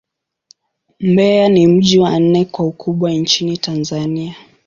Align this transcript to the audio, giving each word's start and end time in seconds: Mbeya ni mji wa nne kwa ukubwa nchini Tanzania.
Mbeya 0.99 1.49
ni 1.49 1.67
mji 1.67 1.99
wa 1.99 2.19
nne 2.19 2.45
kwa 2.45 2.65
ukubwa 2.65 3.11
nchini 3.11 3.57
Tanzania. 3.57 4.35